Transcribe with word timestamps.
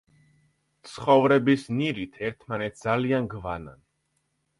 ცხოვრების 0.91 1.65
ნირით 1.79 2.17
ერთმანეთს 2.29 2.87
ძალიან 2.87 3.29
გვანან. 3.35 3.77